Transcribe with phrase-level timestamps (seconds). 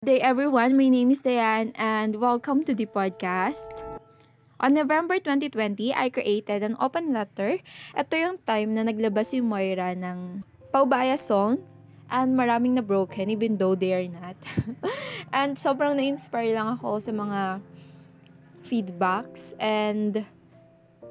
[0.00, 3.68] Day everyone, my name is Diane and welcome to the podcast.
[4.56, 7.60] On November 2020, I created an open letter.
[7.92, 10.40] Ito yung time na naglabas si Moira ng
[10.72, 11.60] Paubaya song
[12.08, 14.40] and maraming na broken even though they are not.
[15.36, 17.60] and sobrang na-inspire lang ako sa mga
[18.64, 20.24] feedbacks and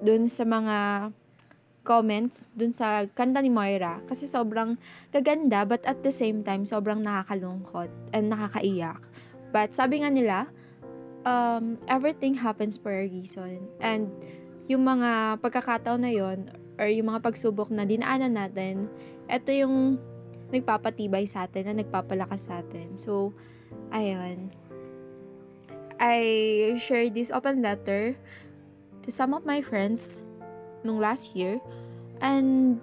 [0.02, 1.14] dun sa mga
[1.90, 4.78] comments dun sa kanta ni Moira kasi sobrang
[5.10, 9.02] gaganda but at the same time sobrang nakakalungkot and nakakaiyak.
[9.50, 10.54] But sabi nga nila,
[11.26, 13.66] um, everything happens for a reason.
[13.82, 14.13] And
[14.70, 18.85] yung mga pagkakataon na yon or yung mga pagsubok na dinaanan natin,
[19.26, 19.98] ito yung
[20.54, 22.94] nagpapatibay sa atin na nagpapalakas sa atin.
[22.94, 23.34] So,
[23.90, 24.54] ayun.
[25.99, 26.21] I
[26.80, 28.16] shared this open letter
[29.04, 30.24] to some of my friends
[30.85, 31.60] nung last year.
[32.20, 32.80] And,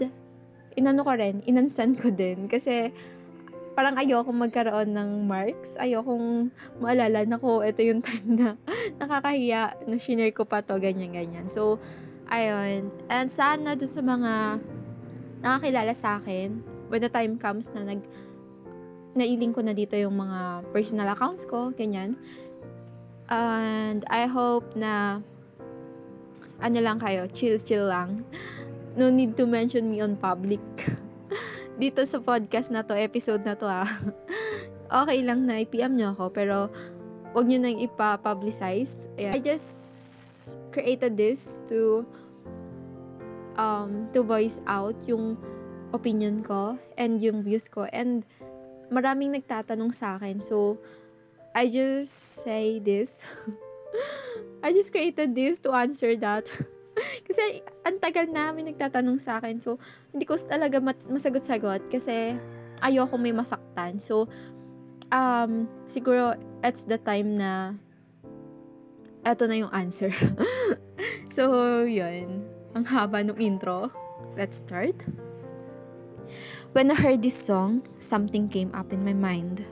[0.77, 2.49] inano ko rin, inansan ko din.
[2.49, 2.93] Kasi,
[3.77, 5.77] parang ayoko magkaroon ng marks.
[5.77, 6.49] Ayokong
[6.81, 8.49] maalala na ko, ito yung time na
[9.01, 11.53] nakakahiya na shinare ko pa to, ganyan-ganyan.
[11.53, 11.77] So,
[12.33, 12.89] ayun.
[13.13, 14.33] And sana dun sa mga
[15.45, 18.01] nakakilala sa akin, when the time comes na nag
[19.17, 22.17] nailing ko na dito yung mga personal accounts ko, ganyan.
[23.33, 25.25] And I hope na
[26.61, 28.25] ano lang kayo, chill-chill lang.
[28.97, 30.65] No need to mention me on public.
[31.81, 33.85] Dito sa podcast na to, episode na to ah.
[35.05, 36.57] okay lang na i-PM nyo ako, pero
[37.37, 39.05] wag nyo nang ipa-publicize.
[39.21, 39.69] I just
[40.73, 42.09] created this to
[43.61, 45.37] um, to voice out yung
[45.93, 47.85] opinion ko and yung views ko.
[47.93, 48.25] And
[48.89, 50.41] maraming nagtatanong sa akin.
[50.41, 50.81] So,
[51.57, 53.25] I just say this.
[54.65, 56.49] I just created this to answer that.
[57.27, 59.59] Kasi ang tagal namin nagtatanong sa akin.
[59.59, 59.83] So,
[60.15, 60.79] hindi ko talaga
[61.11, 62.39] masagot-sagot kasi
[62.79, 63.99] ayoko may masaktan.
[63.99, 64.31] So,
[65.11, 67.75] um, siguro it's the time na
[69.27, 70.15] eto na yung answer.
[71.37, 72.47] so, yun.
[72.79, 73.91] Ang haba ng intro.
[74.39, 75.03] Let's start.
[76.77, 79.67] When I heard this song, something came up in my mind.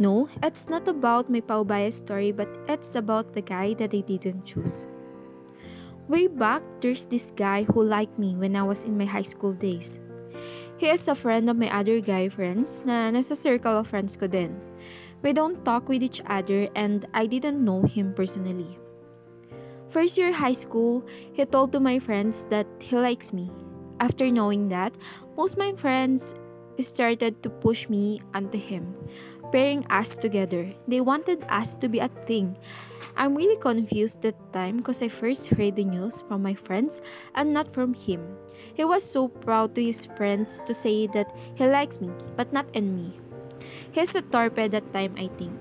[0.00, 4.48] No, it's not about my paubaya story, but it's about the guy that I didn't
[4.48, 4.88] choose.
[6.10, 9.52] Way back, there's this guy who liked me when I was in my high school
[9.52, 10.00] days.
[10.76, 14.26] He is a friend of my other guy friends na nasa circle of friends ko
[14.26, 14.58] din.
[15.22, 18.74] We don't talk with each other and I didn't know him personally.
[19.86, 23.46] First year high school, he told to my friends that he likes me.
[24.02, 24.90] After knowing that,
[25.38, 26.34] most my friends
[26.82, 28.98] started to push me onto him
[29.52, 30.72] pairing us together.
[30.88, 32.56] They wanted us to be a thing.
[33.16, 37.00] I'm really confused that time because I first heard the news from my friends
[37.34, 38.24] and not from him.
[38.72, 42.66] He was so proud to his friends to say that he likes me, but not
[42.72, 43.18] in me.
[43.92, 45.52] He's a torpe that time, I think.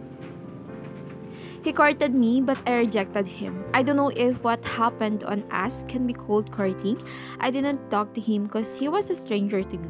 [1.61, 3.65] He courted me, but I rejected him.
[3.73, 7.01] I don't know if what happened on us can be called courting.
[7.39, 9.89] I didn't talk to him because he was a stranger to me.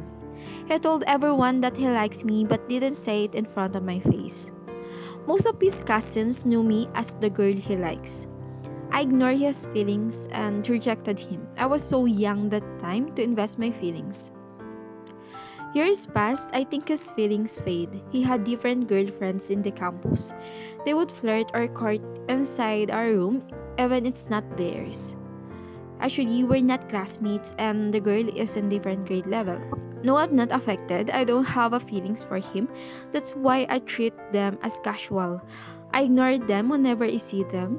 [0.68, 4.00] He told everyone that he likes me but didn't say it in front of my
[4.00, 4.50] face.
[5.26, 8.26] Most of his cousins knew me as the girl he likes.
[8.90, 11.46] I ignored his feelings and rejected him.
[11.56, 14.32] I was so young that time to invest my feelings.
[15.72, 18.02] Years passed, I think his feelings fade.
[18.10, 20.34] He had different girlfriends in the campus.
[20.84, 23.46] They would flirt or court inside our room,
[23.78, 25.14] even it's not theirs.
[26.00, 29.60] Actually, we're not classmates and the girl is in different grade level.
[30.02, 31.10] No, I'm not affected.
[31.10, 32.68] I don't have a feelings for him.
[33.12, 35.42] That's why I treat them as casual.
[35.92, 37.78] I ignore them whenever I see them.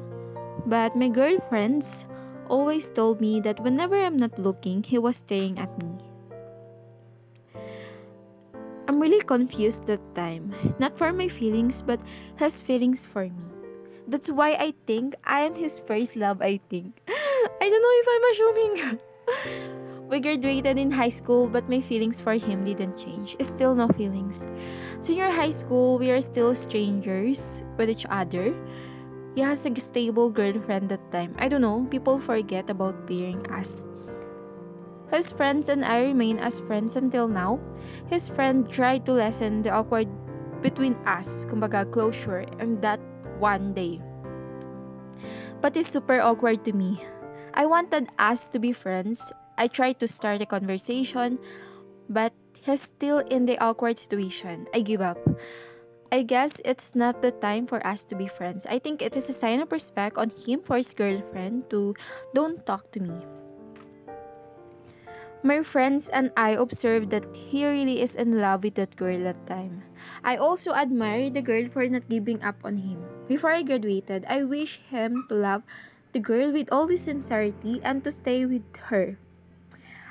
[0.66, 2.06] But my girlfriends
[2.48, 5.98] always told me that whenever I'm not looking, he was staring at me.
[8.88, 10.54] I'm really confused that time.
[10.78, 12.02] Not for my feelings, but
[12.38, 13.48] his feelings for me.
[14.08, 17.00] That's why I think I am his first love, I think.
[17.08, 19.00] I don't know if I'm assuming.
[20.12, 23.40] We graduated in high school, but my feelings for him didn't change.
[23.40, 24.44] Still no feelings.
[25.00, 28.52] Senior high school, we are still strangers with each other.
[29.36, 31.32] He has a stable girlfriend at that time.
[31.40, 33.88] I don't know, people forget about pairing us.
[35.08, 37.64] His friends and I remain as friends until now.
[38.12, 40.12] His friend tried to lessen the awkward
[40.60, 43.00] between us, kumbaga closure, and that
[43.40, 44.04] one day.
[45.64, 47.00] But it's super awkward to me.
[47.54, 49.32] I wanted us to be friends.
[49.62, 51.38] I tried to start a conversation,
[52.10, 52.34] but
[52.66, 54.66] he's still in the awkward situation.
[54.74, 55.22] I give up.
[56.10, 58.66] I guess it's not the time for us to be friends.
[58.66, 61.94] I think it is a sign of respect on him for his girlfriend to
[62.34, 63.14] don't talk to me.
[65.46, 69.46] My friends and I observed that he really is in love with that girl that
[69.46, 69.86] time.
[70.26, 73.06] I also admire the girl for not giving up on him.
[73.30, 75.62] Before I graduated, I wish him to love
[76.18, 79.22] the girl with all the sincerity and to stay with her.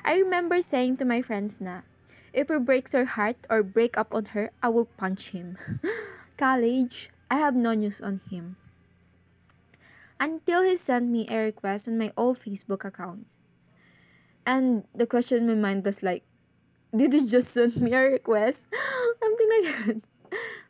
[0.03, 1.81] I remember saying to my friends na,
[2.33, 5.57] if he breaks her heart or break up on her, I will punch him.
[6.37, 8.57] College, I have no news on him.
[10.19, 13.27] Until he sent me a request on my old Facebook account.
[14.45, 16.23] And the question in my mind was like,
[16.95, 18.63] did you just send me a request?
[19.21, 20.01] Something like that.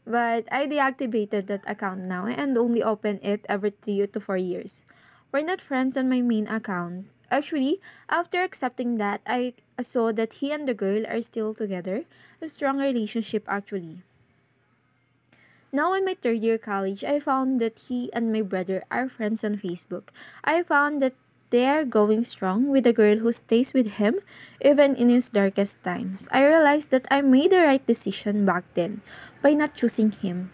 [0.05, 4.85] But I deactivated that account now and only open it every three to four years.
[5.31, 7.07] We're not friends on my main account.
[7.31, 7.79] Actually,
[8.09, 12.03] after accepting that, I saw that he and the girl are still together.
[12.41, 14.03] A strong relationship, actually.
[15.71, 19.45] Now in my third year college, I found that he and my brother are friends
[19.45, 20.11] on Facebook.
[20.43, 21.15] I found that
[21.49, 24.19] they are going strong with a girl who stays with him
[24.59, 26.27] even in his darkest times.
[26.31, 28.99] I realized that I made the right decision back then
[29.41, 30.51] by not choosing him.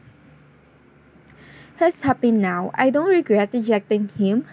[1.80, 2.70] He's happy now.
[2.74, 4.46] I don't regret rejecting him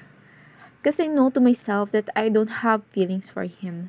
[0.84, 3.88] because I know to myself that I don't have feelings for him.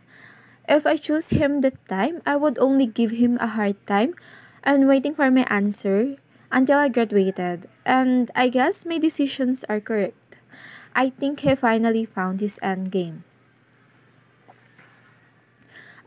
[0.63, 4.15] If I choose him that time, I would only give him a hard time
[4.63, 6.15] and waiting for my answer
[6.55, 7.67] until I graduated.
[7.83, 10.39] And I guess my decisions are correct.
[10.95, 13.27] I think he finally found his end game.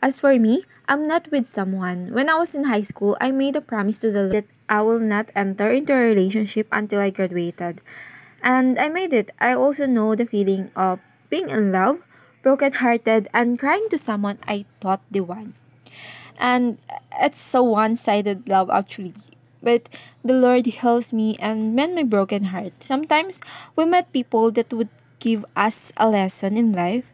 [0.01, 2.17] As for me, I'm not with someone.
[2.17, 4.81] When I was in high school, I made a promise to the Lord that I
[4.81, 7.85] will not enter into a relationship until I graduated.
[8.43, 9.31] And I made it.
[9.41, 11.01] I also know the feeling of
[11.31, 12.01] being in love,
[12.43, 15.55] broken-hearted, and crying to someone I thought the one.
[16.39, 16.79] And
[17.19, 19.15] it's a one-sided love actually
[19.63, 19.89] but
[20.25, 22.83] the Lord heals me and mend my broken heart.
[22.83, 23.41] Sometimes
[23.77, 24.89] we met people that would
[25.19, 27.11] give us a lesson in life.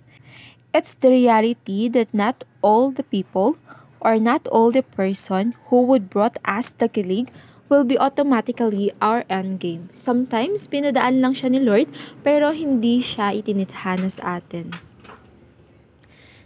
[0.75, 3.57] It's the reality that not all the people
[4.01, 7.31] or not all the person who would brought us the kilig
[7.75, 9.91] will be automatically our end game.
[9.99, 11.91] Sometimes, pinadaan lang siya ni Lord,
[12.23, 14.71] pero hindi siya itinithanan sa atin.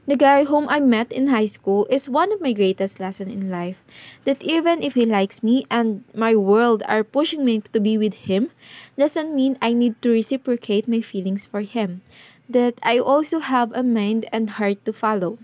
[0.08, 3.52] The guy whom I met in high school is one of my greatest lessons in
[3.52, 3.84] life.
[4.24, 8.24] That even if he likes me and my world are pushing me to be with
[8.24, 8.48] him,
[8.96, 12.00] doesn't mean I need to reciprocate my feelings for him.
[12.48, 15.36] That I also have a mind and heart to follow.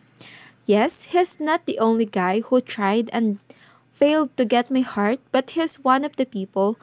[0.65, 3.45] Yes, he's not the only guy who tried and
[4.05, 6.77] failed to get my heart, but he's one of the people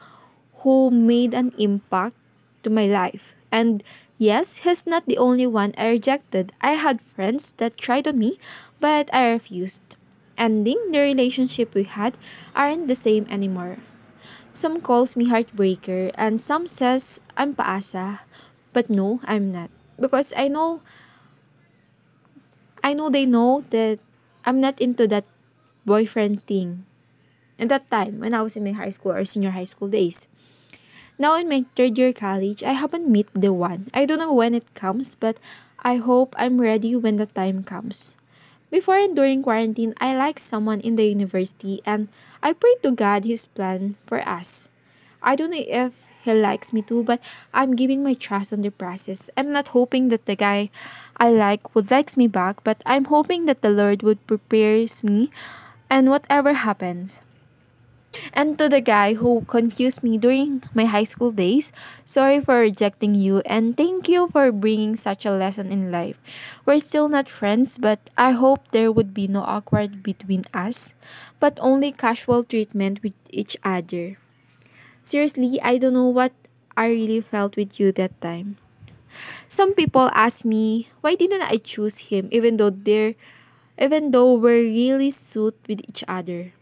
[0.65, 2.18] who made an impact
[2.65, 3.38] to my life.
[3.53, 3.85] And
[4.21, 6.53] Yes, he's not the only one I rejected.
[6.62, 8.38] I had friends that tried on me,
[8.77, 9.97] but I refused.
[10.38, 12.21] Ending the relationship we had
[12.53, 13.81] aren't the same anymore.
[14.53, 18.21] Some calls me heartbreaker and some says I'm paasa,
[18.77, 19.73] but no, I'm not.
[19.97, 20.85] Because I know
[22.85, 23.97] I know they know that
[24.45, 25.25] I'm not into that
[25.81, 26.85] boyfriend thing.
[27.59, 30.27] At that time, when I was in my high school or senior high school days.
[31.18, 33.89] Now in my third year college, I haven't met the one.
[33.94, 35.38] I don't know when it comes, but
[35.83, 38.15] I hope I'm ready when the time comes.
[38.71, 42.07] Before and during quarantine, I like someone in the university and
[42.42, 44.69] I pray to God his plan for us.
[45.21, 45.94] I don't know if
[46.24, 47.21] he likes me too, but
[47.54, 49.30] I'm giving my trust on the process.
[49.36, 50.69] I'm not hoping that the guy
[51.18, 55.30] I like would likes me back, but I'm hoping that the Lord would prepares me
[55.89, 57.21] and whatever happens.
[58.34, 61.72] And to the guy who confused me during my high school days,
[62.04, 66.19] sorry for rejecting you and thank you for bringing such a lesson in life.
[66.66, 70.94] We're still not friends, but I hope there would be no awkward between us,
[71.40, 74.19] but only casual treatment with each other.
[75.04, 76.33] Seriously, I don't know what
[76.76, 78.57] I really felt with you that time.
[79.47, 83.16] Some people ask me, why didn't I choose him even though they're
[83.80, 86.54] even though we're really suit with each other?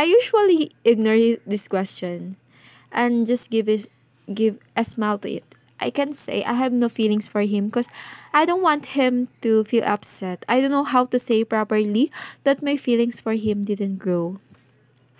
[0.00, 2.40] I usually ignore this question
[2.88, 3.84] and just give it
[4.32, 5.44] give a smile to it.
[5.76, 7.92] I can say I have no feelings for him because
[8.32, 10.48] I don't want him to feel upset.
[10.48, 12.08] I don't know how to say properly
[12.48, 14.40] that my feelings for him didn't grow.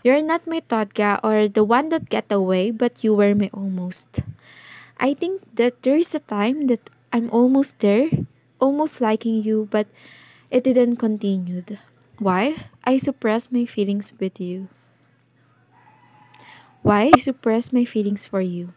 [0.01, 4.25] You're not my Todga or the one that get away, but you were my almost.
[4.97, 8.09] I think that there is a time that I'm almost there,
[8.57, 9.93] almost liking you, but
[10.49, 11.69] it didn't continue.
[12.21, 12.69] Why?
[12.85, 14.69] I suppress my feelings with you.
[16.85, 18.77] Why I suppress my feelings for you?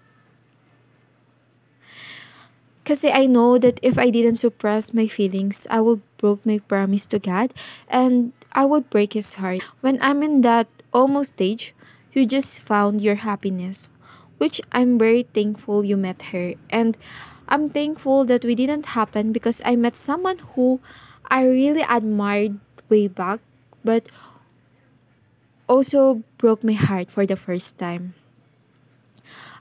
[2.87, 7.03] Kasi I know that if I didn't suppress my feelings, I would broke my promise
[7.11, 7.51] to God
[7.91, 9.59] and I would break his heart.
[9.83, 11.75] When I'm in that almost stage,
[12.15, 13.91] you just found your happiness,
[14.39, 16.55] which I'm very thankful you met her.
[16.71, 16.95] And
[17.51, 20.79] I'm thankful that we didn't happen because I met someone who
[21.27, 22.59] I really admired
[22.89, 23.39] way back,
[23.83, 24.07] but
[25.67, 28.15] also broke my heart for the first time.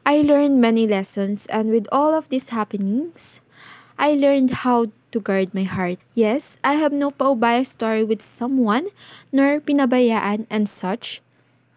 [0.04, 3.40] I learned many lessons, and with all of these happenings,
[3.98, 6.02] I learned how to guard my heart.
[6.14, 8.90] Yes, I have no paubaya story with someone,
[9.30, 11.22] nor pinabayaan and such,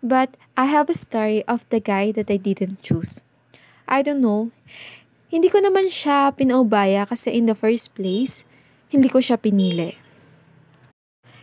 [0.02, 3.22] but I have a story of the guy that I didn't choose.
[3.86, 4.50] I don't know,
[5.30, 8.42] hindi ko naman siya pinaubaya kasi in the first place,
[8.90, 10.05] hindi ko siya pinili.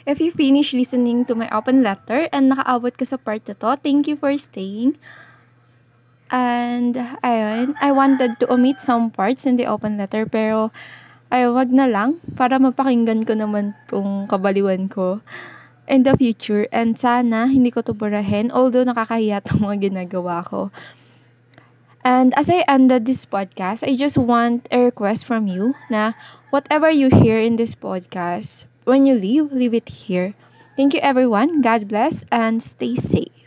[0.02, 3.78] If you finish listening to my open letter and nakaabot ka sa part na to,
[3.78, 4.99] thank you for staying.
[6.32, 10.73] And, ayun, I wanted to omit some parts in the open letter, pero,
[11.28, 15.21] ay, wag na lang, para mapakinggan ko naman tong kabaliwan ko
[15.85, 16.64] in the future.
[16.73, 20.73] And sana, hindi ko to burahin, although nakakahiya tong mga ginagawa ko.
[22.02, 26.18] And as I ended this podcast, I just want a request from you na
[26.50, 30.34] whatever you hear in this podcast, when you leave, leave it here.
[30.76, 31.60] Thank you everyone.
[31.60, 33.41] God bless and stay safe.